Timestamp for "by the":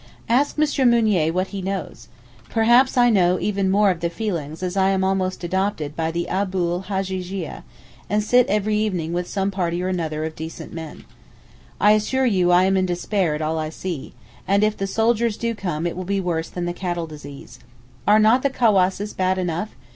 5.95-6.27